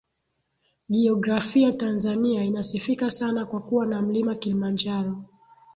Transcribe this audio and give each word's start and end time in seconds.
Jiografia 0.89 1.71
Tanzania 1.71 2.43
inasifika 2.43 3.09
sana 3.09 3.45
kwa 3.45 3.61
kuwa 3.61 3.85
na 3.85 4.01
Mlima 4.01 4.35
Kilimanjaro 4.35 5.23